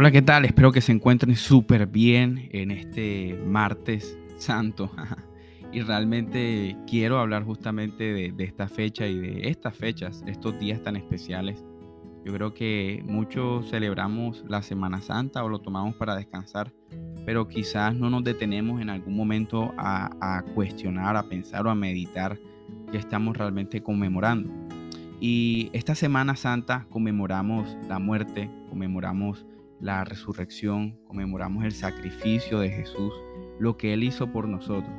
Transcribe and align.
Hola, 0.00 0.10
¿qué 0.10 0.22
tal? 0.22 0.46
Espero 0.46 0.72
que 0.72 0.80
se 0.80 0.92
encuentren 0.92 1.36
súper 1.36 1.86
bien 1.86 2.48
en 2.52 2.70
este 2.70 3.38
martes 3.44 4.18
santo. 4.38 4.90
y 5.74 5.82
realmente 5.82 6.74
quiero 6.86 7.18
hablar 7.18 7.44
justamente 7.44 8.32
de, 8.32 8.44
esta 8.44 8.66
fecha 8.66 9.06
y 9.06 9.18
de 9.18 9.50
estas 9.50 9.76
fechas, 9.76 10.24
estos 10.26 10.58
días 10.58 10.82
tan 10.82 10.96
especiales. 10.96 11.62
Yo 12.24 12.32
creo 12.32 12.54
que 12.54 13.04
muchos 13.04 13.68
celebramos 13.68 14.42
la 14.48 14.62
Semana 14.62 15.02
Santa 15.02 15.44
o 15.44 15.50
lo 15.50 15.58
tomamos 15.58 15.94
para 15.96 16.16
descansar, 16.16 16.72
pero 17.26 17.46
quizás 17.46 17.94
no 17.94 18.08
nos 18.08 18.24
detenemos 18.24 18.80
en 18.80 18.88
algún 18.88 19.14
momento 19.14 19.74
a, 19.76 20.38
a 20.38 20.42
cuestionar, 20.54 21.14
a 21.18 21.28
pensar 21.28 21.66
o 21.66 21.70
a 21.70 21.74
meditar 21.74 22.38
que 22.90 22.96
estamos 22.96 23.36
realmente 23.36 23.82
conmemorando. 23.82 24.50
Y 25.20 25.68
esta 25.74 25.94
Semana 25.94 26.36
Santa 26.36 26.86
conmemoramos 26.88 27.76
la 27.86 27.98
muerte, 27.98 28.48
conmemoramos 28.70 29.46
la 29.80 30.04
resurrección, 30.04 30.98
conmemoramos 31.06 31.64
el 31.64 31.72
sacrificio 31.72 32.60
de 32.60 32.70
Jesús, 32.70 33.14
lo 33.58 33.76
que 33.76 33.92
Él 33.94 34.04
hizo 34.04 34.30
por 34.32 34.48
nosotros. 34.48 34.92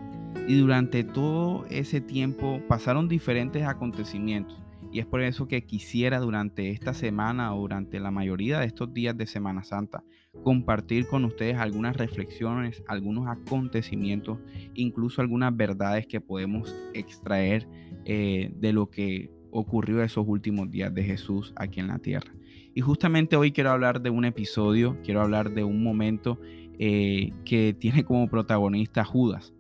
Y 0.48 0.60
durante 0.60 1.04
todo 1.04 1.66
ese 1.70 2.02
tiempo 2.02 2.62
pasaron 2.68 3.08
diferentes 3.08 3.64
acontecimientos. 3.64 4.62
Y 4.92 5.00
es 5.00 5.06
por 5.06 5.22
eso 5.22 5.48
que 5.48 5.66
quisiera 5.66 6.20
durante 6.20 6.70
esta 6.70 6.94
semana 6.94 7.56
o 7.56 7.62
durante 7.62 8.00
la 8.00 8.12
mayoría 8.12 8.60
de 8.60 8.66
estos 8.66 8.94
días 8.94 9.16
de 9.18 9.26
Semana 9.26 9.64
Santa 9.64 10.04
compartir 10.44 11.08
con 11.08 11.24
ustedes 11.26 11.58
algunas 11.58 11.96
reflexiones, 11.96 12.84
algunos 12.88 13.28
acontecimientos, 13.28 14.40
incluso 14.74 15.22
algunas 15.22 15.56
verdades 15.56 16.08
que 16.08 16.20
podemos 16.20 16.76
extraer 16.94 17.68
eh, 18.06 18.52
de 18.56 18.74
lo 18.74 18.90
que 18.90 19.32
ocurrió 19.52 20.02
esos 20.02 20.26
últimos 20.28 20.70
días 20.72 20.94
de 20.94 21.04
Jesús 21.04 21.54
aquí 21.56 21.80
en 21.80 21.88
la 21.88 22.00
tierra. 22.00 22.32
Y 22.74 22.82
justamente 22.82 23.36
hoy 23.36 23.52
quiero 23.52 23.72
hablar 23.72 24.02
de 24.02 24.10
un 24.10 24.24
episodio, 24.24 24.98
quiero 25.04 25.22
hablar 25.22 25.52
de 25.52 25.64
un 25.64 25.84
momento 25.84 26.40
eh, 26.80 27.34
que 27.44 27.76
tiene 27.78 28.06
como 28.06 28.30
protagonista 28.30 29.04
Judas. 29.04 29.54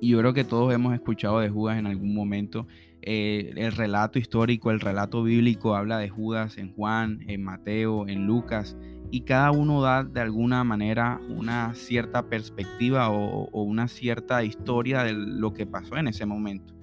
Y 0.00 0.08
yo 0.08 0.18
creo 0.18 0.34
que 0.34 0.44
todos 0.44 0.74
hemos 0.74 0.94
escuchado 0.94 1.38
de 1.38 1.48
Judas 1.48 1.78
en 1.78 1.86
algún 1.86 2.12
momento. 2.14 2.66
Eh, 3.02 3.52
el 3.56 3.72
relato 3.72 4.18
histórico, 4.18 4.70
el 4.70 4.80
relato 4.80 5.22
bíblico 5.22 5.76
habla 5.76 5.98
de 5.98 6.08
Judas 6.08 6.58
en 6.58 6.74
Juan, 6.74 7.20
en 7.28 7.44
Mateo, 7.44 8.08
en 8.08 8.26
Lucas. 8.26 8.76
Y 9.12 9.20
cada 9.20 9.52
uno 9.52 9.80
da 9.80 10.02
de 10.02 10.20
alguna 10.20 10.64
manera 10.64 11.20
una 11.28 11.72
cierta 11.74 12.28
perspectiva 12.28 13.10
o, 13.10 13.48
o 13.52 13.62
una 13.62 13.86
cierta 13.86 14.42
historia 14.42 15.04
de 15.04 15.12
lo 15.12 15.52
que 15.52 15.66
pasó 15.66 15.96
en 15.96 16.08
ese 16.08 16.26
momento. 16.26 16.74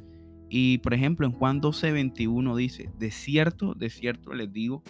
Y 0.48 0.78
por 0.78 0.94
ejemplo, 0.94 1.28
en 1.28 1.34
Juan 1.34 1.60
12, 1.60 1.92
21 1.92 2.56
dice, 2.56 2.90
de 2.98 3.12
cierto, 3.12 3.74
de 3.74 3.90
cierto 3.90 4.34
les 4.34 4.52
digo, 4.52 4.82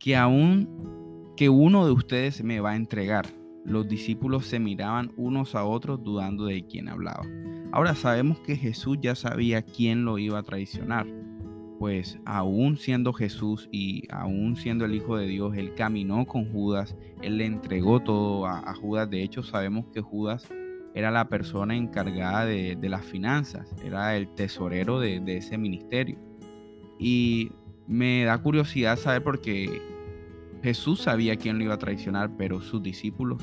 que 0.00 0.16
aún 0.16 1.32
que 1.36 1.48
uno 1.48 1.86
de 1.86 1.92
ustedes 1.92 2.42
me 2.42 2.58
va 2.58 2.72
a 2.72 2.76
entregar. 2.76 3.26
Los 3.64 3.86
discípulos 3.86 4.46
se 4.46 4.58
miraban 4.58 5.12
unos 5.16 5.54
a 5.54 5.64
otros 5.64 6.02
dudando 6.02 6.46
de 6.46 6.66
quién 6.66 6.88
hablaba. 6.88 7.24
Ahora 7.72 7.94
sabemos 7.94 8.40
que 8.40 8.56
Jesús 8.56 8.98
ya 9.00 9.14
sabía 9.14 9.62
quién 9.62 10.04
lo 10.04 10.18
iba 10.18 10.38
a 10.38 10.42
traicionar, 10.42 11.06
pues 11.78 12.18
aún 12.24 12.76
siendo 12.78 13.12
Jesús 13.12 13.68
y 13.70 14.02
aún 14.10 14.56
siendo 14.56 14.84
el 14.84 14.94
Hijo 14.94 15.16
de 15.16 15.26
Dios, 15.26 15.56
él 15.56 15.74
caminó 15.74 16.26
con 16.26 16.50
Judas, 16.50 16.96
él 17.22 17.38
le 17.38 17.46
entregó 17.46 18.00
todo 18.00 18.46
a, 18.46 18.74
Judas. 18.74 19.08
De 19.08 19.22
hecho, 19.22 19.42
sabemos 19.42 19.86
que 19.92 20.00
Judas 20.00 20.48
era 20.94 21.10
la 21.10 21.28
persona 21.28 21.76
encargada 21.76 22.44
de, 22.44 22.76
las 22.82 23.04
finanzas, 23.04 23.72
era 23.84 24.16
el 24.16 24.28
tesorero 24.34 24.98
de, 24.98 25.22
ese 25.36 25.58
ministerio. 25.58 26.18
Y 26.98 27.52
me 27.90 28.22
da 28.22 28.38
curiosidad 28.38 28.96
saber 28.96 29.24
porque 29.24 29.82
Jesús 30.62 31.00
sabía 31.00 31.34
quién 31.34 31.58
lo 31.58 31.64
iba 31.64 31.74
a 31.74 31.78
traicionar, 31.78 32.30
pero 32.38 32.60
sus 32.60 32.80
discípulos, 32.80 33.42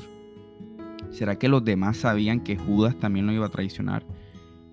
¿será 1.10 1.38
que 1.38 1.50
los 1.50 1.62
demás 1.62 1.98
sabían 1.98 2.40
que 2.40 2.56
Judas 2.56 2.98
también 2.98 3.26
lo 3.26 3.32
iba 3.32 3.44
a 3.44 3.50
traicionar? 3.50 4.06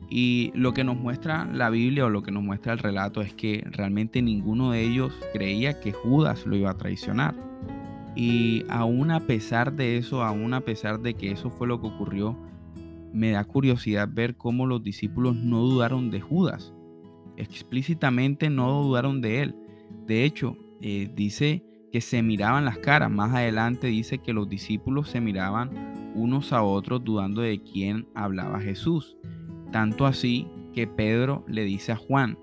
Y 0.09 0.53
lo 0.56 0.74
que 0.74 0.86
nos 0.86 0.96
muestra 0.96 1.44
la 1.52 1.69
Biblia 1.69 2.06
o 2.06 2.09
lo 2.09 2.24
que 2.24 2.31
nos 2.31 2.41
muestra 2.41 2.72
el 2.72 2.80
relato 2.80 3.19
es 3.19 3.34
que 3.34 3.68
realmente 3.69 4.22
ninguno 4.22 4.72
de 4.72 4.81
ellos 4.81 5.13
creía 5.34 5.78
que 5.81 5.92
Judas 5.92 6.46
lo 6.46 6.56
iba 6.56 6.69
a 6.69 6.78
traicionar. 6.78 7.36
Y 8.16 8.63
aún 8.69 9.12
a 9.12 9.28
pesar 9.28 9.74
de 9.74 9.97
eso, 9.97 10.24
aún 10.24 10.53
a 10.53 10.62
pesar 10.62 11.02
de 11.02 11.16
que 11.16 11.31
eso 11.31 11.50
fue 11.50 11.68
lo 11.68 11.81
que 11.81 11.88
ocurrió, 11.88 12.38
me 13.12 13.31
da 13.31 13.44
curiosidad 13.44 14.07
ver 14.09 14.38
cómo 14.38 14.68
los 14.68 14.84
discípulos 14.84 15.36
no 15.36 15.59
dudaron 15.59 16.12
de 16.12 16.22
Judas. 16.22 16.74
Explícitamente 17.36 18.50
no 18.50 18.72
dudaron 18.81 19.19
de 19.19 19.42
él. 19.42 19.56
De 20.06 20.24
hecho, 20.24 20.58
eh, 20.82 21.10
dice 21.16 21.64
que 21.92 22.02
se 22.02 22.22
miraban 22.22 22.66
las 22.66 22.78
caras. 22.78 23.10
Más 23.10 23.34
adelante 23.34 23.88
dice 23.88 24.18
que 24.18 24.34
los 24.34 24.50
discípulos 24.50 25.10
se 25.10 25.22
miraban 25.22 26.14
unos 26.16 26.54
a 26.54 26.64
otros 26.64 27.04
dudando 27.04 27.42
de 27.42 27.62
quién 27.62 28.08
hablaba 28.16 28.60
Jesús. 28.60 29.18
Tanto 29.72 30.06
así 30.06 30.48
que 30.74 30.88
Pedro 30.88 31.46
le 31.48 31.64
dice 31.64 31.94
a 31.94 31.96
Juan, 31.96 32.38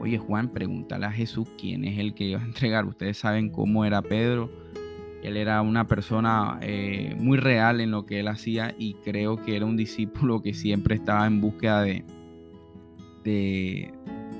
oye 0.00 0.18
Juan, 0.18 0.50
pregúntale 0.50 1.06
a 1.06 1.12
Jesús 1.12 1.48
quién 1.58 1.84
es 1.84 1.98
el 1.98 2.14
que 2.14 2.24
iba 2.24 2.40
a 2.40 2.44
entregar. 2.44 2.86
Ustedes 2.86 3.18
saben 3.18 3.50
cómo 3.50 3.84
era 3.84 4.02
Pedro. 4.02 4.50
Él 5.22 5.36
era 5.36 5.60
una 5.60 5.86
persona 5.86 6.58
eh, 6.62 7.14
muy 7.18 7.36
real 7.36 7.80
en 7.80 7.90
lo 7.90 8.06
que 8.06 8.20
él 8.20 8.28
hacía 8.28 8.74
y 8.78 8.94
creo 9.04 9.36
que 9.36 9.56
era 9.56 9.66
un 9.66 9.76
discípulo 9.76 10.40
que 10.40 10.54
siempre 10.54 10.94
estaba 10.94 11.26
en 11.26 11.42
búsqueda 11.42 11.82
de, 11.82 12.04
de, 13.24 13.92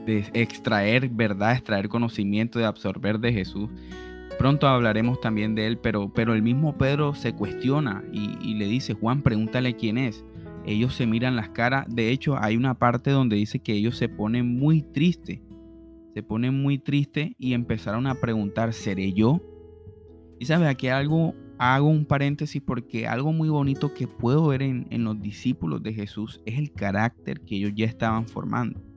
de 0.04 0.24
extraer 0.34 1.08
verdad, 1.08 1.52
extraer 1.52 1.88
conocimiento, 1.88 2.58
de 2.58 2.64
absorber 2.64 3.18
de 3.18 3.32
Jesús. 3.32 3.68
Pronto 4.40 4.66
hablaremos 4.66 5.20
también 5.20 5.54
de 5.54 5.66
él, 5.66 5.76
pero, 5.76 6.10
pero 6.14 6.32
el 6.32 6.42
mismo 6.42 6.78
Pedro 6.78 7.14
se 7.14 7.34
cuestiona 7.34 8.02
y, 8.10 8.54
le 8.54 8.66
dice, 8.66 8.94
Juan, 8.94 9.20
pregúntale 9.20 9.76
quién 9.76 9.98
es. 9.98 10.24
Ellos 10.64 10.94
se 10.94 11.06
miran 11.06 11.36
las 11.36 11.50
caras. 11.50 11.84
De 11.90 12.10
hecho, 12.10 12.38
hay 12.38 12.56
una 12.56 12.78
parte 12.78 13.10
donde 13.10 13.36
dice 13.36 13.58
que 13.58 13.74
ellos 13.74 13.98
se 13.98 14.08
ponen 14.08 14.58
muy 14.58 14.80
tristes. 14.80 15.40
Se 16.14 16.22
ponen 16.22 16.62
muy 16.62 16.78
tristes 16.78 17.32
y 17.38 17.52
empezaron 17.52 18.06
a 18.06 18.14
preguntar, 18.14 18.72
¿seré 18.72 19.12
yo? 19.12 19.42
Y 20.38 20.46
sabe, 20.46 20.68
aquí 20.68 20.88
algo, 20.88 21.34
hago 21.58 21.88
un 21.88 22.06
paréntesis 22.06 22.62
porque 22.62 23.06
algo 23.06 23.34
muy 23.34 23.50
bonito 23.50 23.92
que 23.92 24.08
puedo 24.08 24.46
ver 24.46 24.62
en, 24.62 24.86
en 24.88 25.04
los 25.04 25.20
discípulos 25.20 25.82
de 25.82 25.92
Jesús 25.92 26.40
es 26.46 26.58
el 26.58 26.72
carácter 26.72 27.42
que 27.42 27.56
ellos 27.56 27.72
ya 27.74 27.84
estaban 27.84 28.26
formando. 28.26 28.89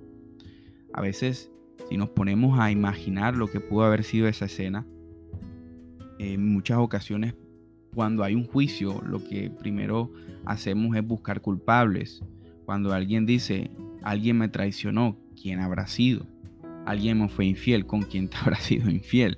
A 0.93 1.01
veces, 1.01 1.51
si 1.89 1.97
nos 1.97 2.09
ponemos 2.09 2.59
a 2.59 2.71
imaginar 2.71 3.35
lo 3.35 3.47
que 3.47 3.59
pudo 3.59 3.83
haber 3.83 4.03
sido 4.03 4.27
esa 4.27 4.45
escena, 4.45 4.85
en 6.19 6.53
muchas 6.53 6.77
ocasiones 6.77 7.35
cuando 7.93 8.23
hay 8.23 8.35
un 8.35 8.45
juicio, 8.45 9.01
lo 9.05 9.23
que 9.23 9.49
primero 9.49 10.11
hacemos 10.45 10.95
es 10.95 11.05
buscar 11.05 11.41
culpables. 11.41 12.23
Cuando 12.65 12.93
alguien 12.93 13.25
dice, 13.25 13.69
alguien 14.01 14.37
me 14.37 14.47
traicionó, 14.47 15.17
¿quién 15.39 15.59
habrá 15.59 15.87
sido? 15.87 16.25
Alguien 16.85 17.19
me 17.19 17.29
fue 17.29 17.45
infiel, 17.45 17.85
¿con 17.85 18.01
quién 18.01 18.29
te 18.29 18.37
habrá 18.41 18.57
sido 18.57 18.89
infiel? 18.89 19.37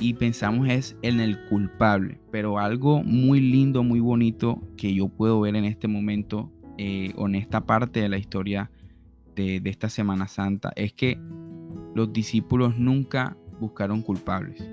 Y 0.00 0.14
pensamos 0.14 0.68
es 0.68 0.96
en 1.02 1.20
el 1.20 1.44
culpable. 1.46 2.18
Pero 2.30 2.58
algo 2.58 3.02
muy 3.02 3.40
lindo, 3.40 3.82
muy 3.82 4.00
bonito 4.00 4.62
que 4.76 4.94
yo 4.94 5.08
puedo 5.08 5.40
ver 5.40 5.54
en 5.54 5.64
este 5.64 5.86
momento 5.86 6.50
eh, 6.78 7.12
en 7.16 7.34
esta 7.34 7.66
parte 7.66 8.00
de 8.00 8.08
la 8.08 8.18
historia 8.18 8.70
de, 9.34 9.60
esta 9.64 9.88
Semana 9.88 10.28
Santa 10.28 10.72
es 10.76 10.92
que 10.92 11.18
los 11.94 12.12
discípulos 12.12 12.78
nunca 12.78 13.36
buscaron 13.60 14.02
culpables, 14.02 14.66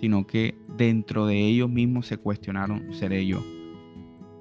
sino 0.00 0.26
que 0.26 0.56
dentro 0.76 1.26
de 1.26 1.40
ellos 1.40 1.70
mismos 1.70 2.06
se 2.06 2.18
cuestionaron, 2.18 2.92
¿seré 2.92 3.26
yo? 3.26 3.42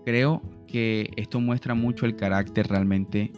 Creo 0.06 0.42
que 0.68 1.12
esto 1.16 1.40
muestra 1.40 1.76
mucho 1.76 2.06
el 2.06 2.16
carácter 2.16 2.68
realmente 2.68 3.32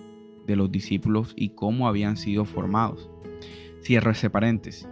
de 0.48 0.56
los 0.56 0.72
discípulos 0.72 1.34
y 1.36 1.50
cómo 1.50 1.88
habían 1.88 2.18
sido 2.18 2.46
formados. 2.46 3.10
Cierro 3.84 4.12
ese 4.12 4.30
paréntesis. 4.30 4.88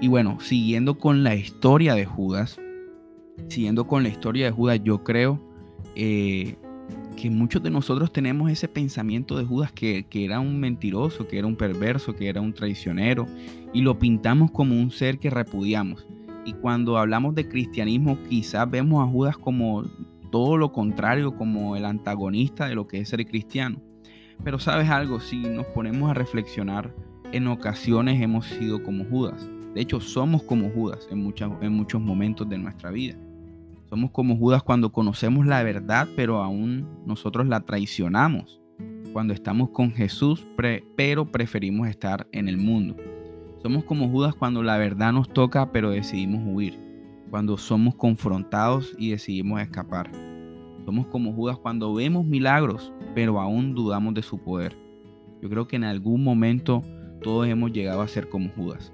Y 0.00 0.08
bueno, 0.08 0.38
siguiendo 0.40 0.98
con 0.98 1.24
la 1.24 1.34
historia 1.34 1.94
de 1.94 2.04
Judas, 2.04 2.60
siguiendo 3.48 3.86
con 3.86 4.02
la 4.02 4.10
historia 4.10 4.46
de 4.46 4.50
Judas, 4.52 4.80
yo 4.82 5.02
creo 5.02 5.40
eh, 5.94 6.56
que 7.18 7.30
muchos 7.30 7.60
de 7.64 7.70
nosotros 7.70 8.12
tenemos 8.12 8.48
ese 8.48 8.68
pensamiento 8.68 9.36
de 9.36 9.44
Judas 9.44 9.72
que, 9.72 10.06
que, 10.08 10.24
era 10.24 10.38
un 10.38 10.60
mentiroso, 10.60 11.26
que 11.26 11.38
era 11.38 11.48
un 11.48 11.56
perverso, 11.56 12.14
que 12.14 12.28
era 12.28 12.40
un 12.40 12.52
traicionero, 12.52 13.26
y 13.72 13.80
lo 13.80 13.98
pintamos 13.98 14.52
como 14.52 14.76
un 14.80 14.92
ser 14.92 15.18
que 15.18 15.28
repudiamos. 15.28 16.06
Y 16.44 16.52
cuando 16.52 16.96
hablamos 16.96 17.34
de 17.34 17.48
cristianismo, 17.48 18.18
quizás 18.28 18.70
vemos 18.70 19.02
a 19.02 19.10
Judas 19.10 19.36
como 19.36 19.82
todo 20.30 20.56
lo 20.56 20.70
contrario, 20.70 21.34
como 21.34 21.74
el 21.74 21.86
antagonista 21.86 22.68
de 22.68 22.76
lo 22.76 22.86
que 22.86 23.00
es 23.00 23.08
ser 23.08 23.26
cristiano. 23.26 23.80
Pero 24.44 24.60
sabes 24.60 24.88
algo, 24.88 25.18
si 25.18 25.38
nos 25.38 25.66
ponemos 25.66 26.12
a 26.12 26.14
reflexionar, 26.14 26.94
en 27.32 27.48
ocasiones 27.48 28.22
hemos 28.22 28.46
sido 28.46 28.84
como 28.84 29.04
Judas. 29.04 29.48
De 29.74 29.80
hecho, 29.80 30.00
somos 30.00 30.44
como 30.44 30.70
Judas 30.70 31.08
en, 31.10 31.34
en 31.62 31.72
muchos 31.72 32.00
momentos 32.00 32.48
de 32.48 32.58
nuestra 32.58 32.92
vida. 32.92 33.18
Somos 33.88 34.10
como 34.10 34.36
Judas 34.36 34.62
cuando 34.62 34.92
conocemos 34.92 35.46
la 35.46 35.62
verdad, 35.62 36.08
pero 36.14 36.42
aún 36.42 36.86
nosotros 37.06 37.46
la 37.46 37.60
traicionamos. 37.60 38.60
Cuando 39.14 39.32
estamos 39.32 39.70
con 39.70 39.92
Jesús, 39.92 40.46
pero 40.94 41.32
preferimos 41.32 41.88
estar 41.88 42.28
en 42.32 42.48
el 42.48 42.58
mundo. 42.58 42.96
Somos 43.62 43.84
como 43.84 44.10
Judas 44.10 44.34
cuando 44.34 44.62
la 44.62 44.76
verdad 44.76 45.14
nos 45.14 45.30
toca, 45.32 45.72
pero 45.72 45.90
decidimos 45.90 46.42
huir. 46.44 46.78
cuando 47.30 47.58
somos 47.58 47.94
confrontados 47.94 48.94
y 48.98 49.10
decidimos 49.10 49.60
escapar. 49.60 50.10
Somos 50.86 51.06
como 51.08 51.34
Judas 51.34 51.58
cuando 51.58 51.92
vemos 51.92 52.24
milagros, 52.24 52.92
pero 53.14 53.38
aún 53.38 53.74
dudamos 53.74 54.14
de 54.14 54.22
su 54.22 54.38
poder. 54.38 54.76
Yo 55.42 55.50
creo 55.50 55.68
que 55.68 55.76
en 55.76 55.84
algún 55.84 56.24
momento 56.24 56.82
todos 57.22 57.46
hemos 57.46 57.72
llegado 57.72 58.00
a 58.00 58.08
ser 58.08 58.28
como 58.30 58.48
Judas. 58.50 58.92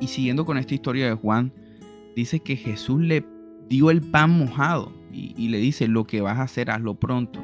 Y 0.00 0.08
siguiendo 0.08 0.44
con 0.44 0.58
esta 0.58 0.74
historia 0.74 1.06
de 1.06 1.14
Juan, 1.14 1.52
dice 2.16 2.40
que 2.40 2.56
Jesús 2.56 3.00
le 3.00 3.24
dio 3.68 3.90
el 3.90 4.00
pan 4.00 4.30
mojado 4.30 4.92
y, 5.12 5.48
le 5.48 5.58
dice, 5.58 5.88
lo 5.88 6.04
que 6.04 6.20
vas 6.20 6.38
a 6.38 6.42
hacer, 6.42 6.70
hazlo 6.70 6.94
pronto. 6.94 7.40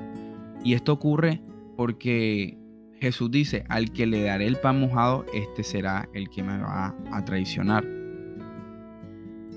Y 0.62 0.74
esto 0.74 0.92
ocurre 0.92 1.40
porque 1.76 2.56
Jesús 3.00 3.30
dice, 3.30 3.64
al 3.68 3.92
que 3.92 4.06
le 4.06 4.22
daré 4.22 4.46
el 4.46 4.56
pan 4.56 4.80
mojado, 4.80 5.26
este 5.34 5.64
será 5.64 6.08
el 6.14 6.30
que 6.30 6.42
me 6.42 6.58
va 6.58 6.94
a 7.10 7.24
traicionar. 7.24 7.84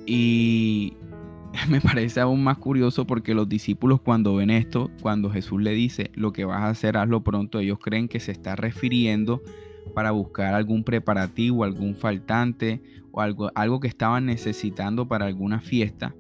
Y 0.06 0.94
me 1.70 1.80
parece 1.80 2.22
aún 2.22 2.44
más 2.44 2.58
curioso 2.58 3.06
porque 3.06 3.36
los 3.36 3.48
discípulos 3.48 4.02
cuando 4.02 4.36
ven 4.36 4.50
esto, 4.50 4.90
cuando 5.02 5.30
Jesús 5.30 5.62
le 5.62 5.74
dice, 5.74 6.10
lo 6.16 6.34
que 6.34 6.46
vas 6.46 6.62
a 6.62 6.70
hacer, 6.70 6.98
hazlo 6.98 7.24
pronto, 7.24 7.60
ellos 7.60 7.78
creen 7.80 8.08
que 8.08 8.20
se 8.20 8.32
está 8.32 8.56
refiriendo 8.56 9.44
para 9.94 10.12
buscar 10.12 10.56
algún 10.56 10.84
preparativo, 10.84 11.64
algún 11.64 11.96
faltante 11.96 12.82
o 13.12 13.22
algo, 13.22 13.52
algo 13.54 13.80
que 13.80 13.88
estaban 13.88 14.26
necesitando 14.26 15.08
para 15.08 15.28
alguna 15.28 15.62
fiesta 15.62 16.16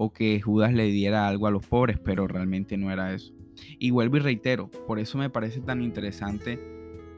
o 0.00 0.12
que 0.12 0.40
Judas 0.40 0.72
le 0.72 0.84
diera 0.86 1.26
algo 1.26 1.48
a 1.48 1.50
los 1.50 1.66
pobres, 1.66 1.98
pero 1.98 2.28
realmente 2.28 2.76
no 2.76 2.92
era 2.92 3.12
eso. 3.12 3.34
Y 3.80 3.90
vuelvo 3.90 4.18
y 4.18 4.20
reitero, 4.20 4.70
por 4.86 5.00
eso 5.00 5.18
me 5.18 5.28
parece 5.28 5.60
tan 5.60 5.82
interesante 5.82 6.60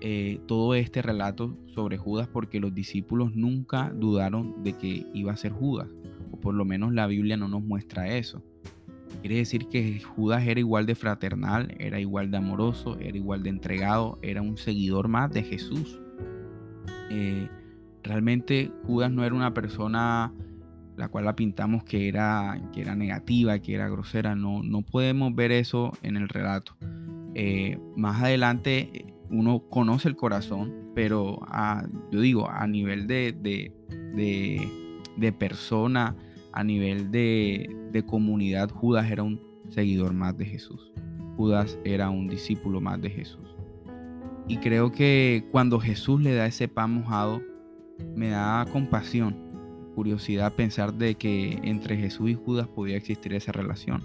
eh, 0.01 0.41
todo 0.47 0.75
este 0.75 1.03
relato 1.03 1.59
sobre 1.67 1.99
Judas, 1.99 2.27
porque 2.27 2.59
los 2.59 2.75
discípulos 2.75 3.37
nunca 3.37 3.93
dudaron 3.95 4.65
de 4.65 4.73
que 4.79 5.07
iba 5.13 5.31
a 5.31 5.37
ser 5.37 5.53
Judas, 5.53 5.89
o 6.33 6.41
por 6.41 6.55
lo 6.55 6.65
menos 6.65 6.95
la 6.95 7.07
Biblia 7.07 7.37
no 7.37 7.49
nos 7.49 7.63
muestra 7.63 8.17
eso. 8.17 8.43
Quiere 9.21 9.37
decir 9.37 9.67
que 9.67 10.01
Judas 10.01 10.47
era 10.47 10.59
igual 10.59 10.87
de 10.87 10.95
fraternal, 10.95 11.75
era 11.79 12.01
igual 12.01 12.31
de 12.31 12.39
amoroso, 12.39 12.97
era 12.99 13.15
igual 13.15 13.43
de 13.43 13.51
entregado, 13.51 14.19
era 14.23 14.41
un 14.41 14.57
seguidor 14.57 15.09
más 15.09 15.31
de 15.31 15.43
Jesús. 15.43 16.01
Eh, 17.11 17.47
realmente 18.03 18.71
Judas 18.85 19.13
no 19.13 19.23
era 19.23 19.35
una 19.35 19.53
persona 19.53 20.33
la 21.01 21.09
cual 21.09 21.25
la 21.25 21.35
pintamos 21.35 21.83
que 21.83 22.09
era, 22.09 22.61
que 22.75 22.83
era 22.83 22.95
negativa, 22.95 23.59
que 23.59 23.75
era 23.75 23.89
grosera. 23.89 24.35
No, 24.37 24.63
no 24.63 24.83
podemos 24.83 25.35
ver 25.35 25.51
eso 25.51 25.97
en 26.03 26.19
el 26.19 26.29
relato. 26.29 26.77
Eh, 27.35 27.79
más 27.97 28.23
adelante 28.23 29.07
uno 29.31 29.61
conoce 29.71 30.09
el 30.09 30.17
corazón, 30.17 30.91
pero 30.95 31.41
yo 32.13 32.21
digo, 32.21 32.51
a 32.51 32.67
nivel 32.67 33.07
de, 33.07 33.33
de, 35.17 35.33
persona, 35.33 36.15
a 36.53 36.65
nivel 36.65 37.11
de, 37.11 37.75
de 37.93 38.05
comunidad, 38.05 38.71
Judas 38.71 39.11
era 39.11 39.23
un 39.23 39.41
seguidor 39.71 40.13
más 40.13 40.37
de 40.37 40.45
Jesús. 40.45 40.93
Judas 41.39 41.79
era 41.83 42.11
un 42.11 42.29
discípulo 42.29 42.83
más 42.83 43.01
de 43.01 43.09
Jesús. 43.09 43.57
Y 44.49 44.59
creo 44.59 44.93
que 44.93 45.47
cuando 45.51 45.81
Jesús 45.81 46.21
le 46.21 46.35
da 46.35 46.45
ese 46.45 46.69
pan 46.69 46.93
mojado, 46.93 47.41
me 48.15 48.29
da 48.29 48.67
compasión 48.71 49.50
curiosidad 49.91 50.55
pensar 50.55 50.95
de 50.95 51.15
que 51.15 51.59
entre 51.63 51.97
Jesús 51.97 52.31
y 52.31 52.35
Judas 52.35 52.69
podía 52.69 52.97
existir 52.97 53.35
esa 53.35 53.53
relación. 53.53 54.03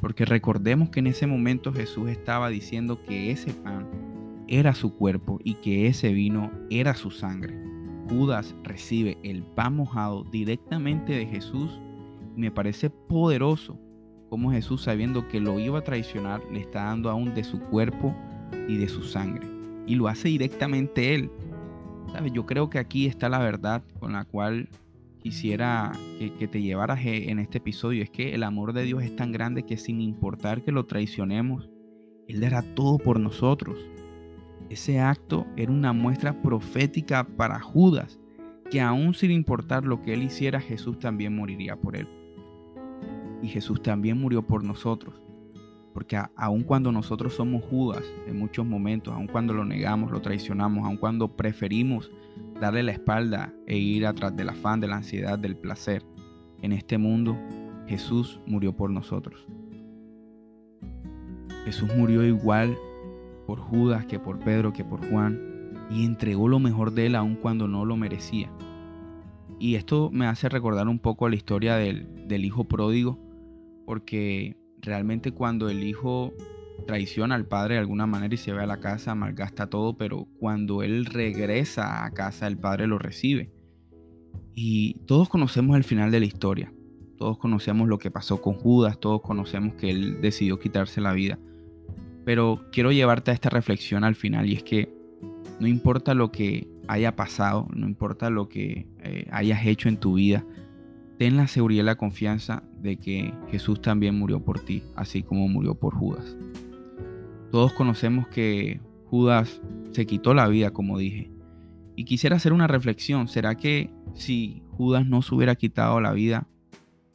Porque 0.00 0.24
recordemos 0.24 0.90
que 0.90 1.00
en 1.00 1.08
ese 1.08 1.26
momento 1.26 1.72
Jesús 1.72 2.08
estaba 2.08 2.48
diciendo 2.48 3.02
que 3.02 3.30
ese 3.30 3.52
pan 3.52 3.86
era 4.48 4.74
su 4.74 4.94
cuerpo 4.94 5.38
y 5.44 5.54
que 5.54 5.86
ese 5.86 6.12
vino 6.12 6.50
era 6.70 6.94
su 6.94 7.10
sangre. 7.10 7.54
Judas 8.08 8.54
recibe 8.64 9.18
el 9.22 9.42
pan 9.42 9.76
mojado 9.76 10.24
directamente 10.24 11.12
de 11.12 11.26
Jesús 11.26 11.80
y 12.36 12.40
me 12.40 12.50
parece 12.50 12.90
poderoso 12.90 13.78
como 14.30 14.52
Jesús 14.52 14.82
sabiendo 14.82 15.28
que 15.28 15.40
lo 15.40 15.58
iba 15.58 15.80
a 15.80 15.84
traicionar 15.84 16.40
le 16.52 16.60
está 16.60 16.84
dando 16.84 17.10
aún 17.10 17.34
de 17.34 17.44
su 17.44 17.60
cuerpo 17.60 18.14
y 18.68 18.76
de 18.76 18.88
su 18.88 19.02
sangre. 19.02 19.46
Y 19.86 19.96
lo 19.96 20.08
hace 20.08 20.28
directamente 20.28 21.14
él. 21.14 21.30
¿Sabes? 22.12 22.32
Yo 22.32 22.46
creo 22.46 22.70
que 22.70 22.78
aquí 22.78 23.06
está 23.06 23.28
la 23.28 23.40
verdad 23.40 23.82
con 23.98 24.12
la 24.12 24.24
cual 24.24 24.68
quisiera 25.20 25.92
que, 26.18 26.48
te 26.48 26.62
llevaras 26.62 27.00
en 27.04 27.38
este 27.38 27.58
episodio 27.58 28.02
es 28.02 28.10
que 28.10 28.34
el 28.34 28.42
amor 28.42 28.72
de 28.72 28.84
Dios 28.84 29.02
es 29.02 29.14
tan 29.14 29.32
grande 29.32 29.64
que 29.64 29.76
sin 29.76 30.00
importar 30.00 30.62
que 30.62 30.72
lo 30.72 30.86
traicionemos, 30.86 31.70
Él 32.26 32.40
dará 32.40 32.62
todo 32.62 32.98
por 32.98 33.20
nosotros. 33.20 33.78
Ese 34.68 35.00
acto 35.00 35.46
era 35.56 35.72
una 35.72 35.92
muestra 35.92 36.42
profética 36.42 37.24
para 37.24 37.60
Judas, 37.60 38.20
que 38.70 38.80
aún 38.80 39.14
sin 39.14 39.32
importar 39.32 39.84
lo 39.84 40.00
que 40.00 40.14
él 40.14 40.22
hiciera, 40.22 40.60
Jesús 40.60 41.00
también 41.00 41.34
moriría 41.34 41.74
por 41.74 41.96
él. 41.96 42.06
Y 43.42 43.48
Jesús 43.48 43.82
también 43.82 44.18
murió 44.18 44.46
por 44.46 44.62
nosotros. 44.62 45.20
Porque 45.92 46.16
aun 46.36 46.62
cuando 46.62 46.92
nosotros 46.92 47.34
somos 47.34 47.64
Judas 47.64 48.04
en 48.28 48.38
muchos 48.38 48.64
momentos, 48.64 49.12
aun 49.12 49.26
cuando 49.26 49.52
lo 49.52 49.64
negamos, 49.64 50.12
lo 50.12 50.20
traicionamos, 50.20 50.86
aun 50.86 50.96
cuando 50.96 51.36
preferimos 51.36 52.12
darle 52.60 52.82
la 52.82 52.92
espalda 52.92 53.52
e 53.66 53.76
ir 53.76 54.06
atrás 54.06 54.36
del 54.36 54.50
afán, 54.50 54.80
de 54.80 54.88
la 54.88 54.96
ansiedad, 54.96 55.38
del 55.38 55.56
placer. 55.56 56.04
En 56.62 56.72
este 56.72 56.98
mundo, 56.98 57.36
Jesús 57.86 58.40
murió 58.46 58.76
por 58.76 58.90
nosotros. 58.90 59.46
Jesús 61.64 61.90
murió 61.96 62.24
igual 62.24 62.76
por 63.46 63.58
Judas 63.58 64.06
que 64.06 64.18
por 64.18 64.38
Pedro, 64.38 64.72
que 64.72 64.84
por 64.84 65.04
Juan, 65.08 65.86
y 65.90 66.04
entregó 66.04 66.48
lo 66.48 66.58
mejor 66.58 66.92
de 66.92 67.06
él 67.06 67.14
aun 67.14 67.34
cuando 67.34 67.66
no 67.66 67.84
lo 67.84 67.96
merecía. 67.96 68.50
Y 69.58 69.74
esto 69.74 70.10
me 70.12 70.26
hace 70.26 70.48
recordar 70.48 70.88
un 70.88 70.98
poco 70.98 71.28
la 71.28 71.36
historia 71.36 71.76
del, 71.76 72.28
del 72.28 72.44
hijo 72.44 72.64
pródigo, 72.64 73.18
porque 73.84 74.56
realmente 74.80 75.32
cuando 75.32 75.68
el 75.68 75.82
hijo 75.82 76.32
traiciona 76.86 77.34
al 77.34 77.46
padre 77.46 77.74
de 77.74 77.80
alguna 77.80 78.06
manera 78.06 78.34
y 78.34 78.38
se 78.38 78.52
va 78.52 78.62
a 78.62 78.66
la 78.66 78.80
casa, 78.80 79.14
malgasta 79.14 79.68
todo, 79.68 79.96
pero 79.96 80.26
cuando 80.38 80.82
él 80.82 81.06
regresa 81.06 82.04
a 82.04 82.10
casa, 82.10 82.46
el 82.46 82.58
padre 82.58 82.86
lo 82.86 82.98
recibe. 82.98 83.50
Y 84.54 84.94
todos 85.06 85.28
conocemos 85.28 85.76
el 85.76 85.84
final 85.84 86.10
de 86.10 86.20
la 86.20 86.26
historia. 86.26 86.72
Todos 87.16 87.38
conocemos 87.38 87.88
lo 87.88 87.98
que 87.98 88.10
pasó 88.10 88.40
con 88.40 88.54
Judas, 88.54 88.98
todos 88.98 89.20
conocemos 89.20 89.74
que 89.74 89.90
él 89.90 90.20
decidió 90.20 90.58
quitarse 90.58 91.00
la 91.00 91.12
vida. 91.12 91.38
Pero 92.24 92.66
quiero 92.72 92.92
llevarte 92.92 93.30
a 93.30 93.34
esta 93.34 93.50
reflexión 93.50 94.04
al 94.04 94.14
final 94.14 94.48
y 94.48 94.54
es 94.54 94.62
que 94.62 94.94
no 95.60 95.66
importa 95.66 96.14
lo 96.14 96.32
que 96.32 96.68
haya 96.88 97.14
pasado, 97.14 97.68
no 97.74 97.86
importa 97.86 98.30
lo 98.30 98.48
que 98.48 98.88
eh, 99.02 99.26
hayas 99.30 99.64
hecho 99.66 99.88
en 99.88 99.98
tu 99.98 100.14
vida, 100.14 100.44
ten 101.18 101.36
la 101.36 101.46
seguridad 101.46 101.82
y 101.82 101.86
la 101.86 101.96
confianza 101.96 102.62
de 102.80 102.96
que 102.96 103.34
Jesús 103.50 103.82
también 103.82 104.18
murió 104.18 104.42
por 104.42 104.58
ti, 104.58 104.82
así 104.96 105.22
como 105.22 105.46
murió 105.48 105.74
por 105.74 105.94
Judas. 105.94 106.36
Todos 107.50 107.72
conocemos 107.72 108.28
que 108.28 108.80
Judas 109.06 109.60
se 109.90 110.06
quitó 110.06 110.34
la 110.34 110.46
vida, 110.48 110.70
como 110.70 110.98
dije. 110.98 111.30
Y 111.96 112.04
quisiera 112.04 112.36
hacer 112.36 112.52
una 112.52 112.68
reflexión. 112.68 113.26
¿Será 113.26 113.56
que 113.56 113.90
si 114.14 114.62
Judas 114.70 115.06
no 115.06 115.20
se 115.22 115.34
hubiera 115.34 115.56
quitado 115.56 116.00
la 116.00 116.12
vida, 116.12 116.46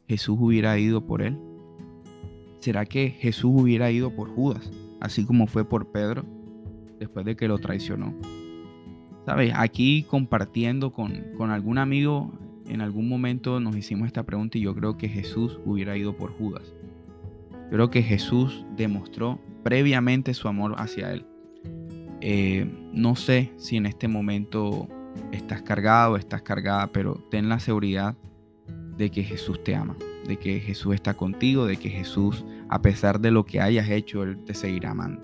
Jesús 0.06 0.36
hubiera 0.38 0.78
ido 0.78 1.06
por 1.06 1.22
él? 1.22 1.38
¿Será 2.58 2.84
que 2.84 3.10
Jesús 3.10 3.50
hubiera 3.54 3.90
ido 3.90 4.14
por 4.14 4.28
Judas, 4.28 4.70
así 5.00 5.24
como 5.24 5.46
fue 5.46 5.64
por 5.64 5.90
Pedro, 5.90 6.24
después 6.98 7.24
de 7.24 7.36
que 7.36 7.48
lo 7.48 7.58
traicionó? 7.58 8.14
¿Sabes? 9.24 9.52
Aquí 9.56 10.04
compartiendo 10.04 10.92
con, 10.92 11.24
con 11.36 11.50
algún 11.50 11.78
amigo, 11.78 12.32
en 12.68 12.80
algún 12.80 13.08
momento 13.08 13.58
nos 13.60 13.76
hicimos 13.76 14.06
esta 14.06 14.24
pregunta 14.24 14.58
y 14.58 14.62
yo 14.62 14.74
creo 14.74 14.96
que 14.96 15.08
Jesús 15.08 15.58
hubiera 15.64 15.96
ido 15.96 16.16
por 16.16 16.36
Judas. 16.36 16.74
Yo 17.52 17.70
creo 17.70 17.90
que 17.90 18.02
Jesús 18.02 18.64
demostró 18.76 19.40
previamente 19.66 20.32
su 20.32 20.46
amor 20.46 20.76
hacia 20.78 21.12
Él. 21.12 21.26
Eh, 22.20 22.70
no 22.92 23.16
sé 23.16 23.52
si 23.56 23.76
en 23.76 23.86
este 23.86 24.06
momento 24.06 24.86
estás 25.32 25.60
cargado 25.62 26.12
o 26.12 26.16
estás 26.16 26.42
cargada, 26.42 26.86
pero 26.92 27.16
ten 27.32 27.48
la 27.48 27.58
seguridad 27.58 28.16
de 28.96 29.10
que 29.10 29.24
Jesús 29.24 29.64
te 29.64 29.74
ama, 29.74 29.96
de 30.28 30.36
que 30.36 30.60
Jesús 30.60 30.94
está 30.94 31.14
contigo, 31.14 31.66
de 31.66 31.78
que 31.78 31.90
Jesús, 31.90 32.44
a 32.68 32.80
pesar 32.80 33.18
de 33.18 33.32
lo 33.32 33.44
que 33.44 33.60
hayas 33.60 33.90
hecho, 33.90 34.22
Él 34.22 34.38
te 34.44 34.54
seguirá 34.54 34.92
amando. 34.92 35.20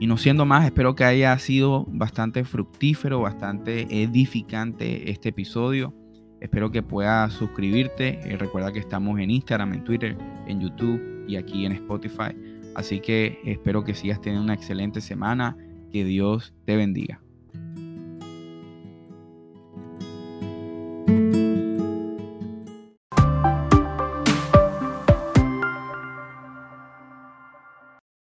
Y 0.00 0.06
no 0.06 0.16
siendo 0.16 0.46
más, 0.46 0.64
espero 0.64 0.94
que 0.94 1.04
haya 1.04 1.38
sido 1.38 1.84
bastante 1.90 2.44
fructífero, 2.44 3.20
bastante 3.20 3.82
edificante 4.02 5.10
este 5.10 5.28
episodio. 5.28 5.92
Espero 6.40 6.70
que 6.70 6.82
puedas 6.82 7.34
suscribirte. 7.34 8.18
Eh, 8.24 8.38
recuerda 8.38 8.72
que 8.72 8.78
estamos 8.78 9.20
en 9.20 9.30
Instagram, 9.30 9.74
en 9.74 9.84
Twitter, 9.84 10.16
en 10.46 10.58
YouTube 10.58 11.26
y 11.28 11.36
aquí 11.36 11.66
en 11.66 11.72
Spotify. 11.72 12.34
Así 12.74 13.00
que 13.00 13.40
espero 13.44 13.84
que 13.84 13.94
sigas 13.94 14.20
teniendo 14.20 14.44
una 14.44 14.54
excelente 14.54 15.00
semana. 15.00 15.56
Que 15.90 16.04
Dios 16.04 16.54
te 16.66 16.76
bendiga. 16.76 17.22